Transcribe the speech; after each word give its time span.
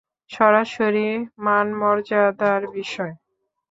সরাসরি 0.31 1.07
মান-মর্যাদার 1.45 2.61
বিষয়। 2.75 3.13